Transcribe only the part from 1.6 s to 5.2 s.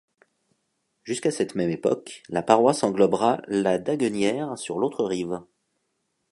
époque, la paroisse englobera La Daguenière sur l'autre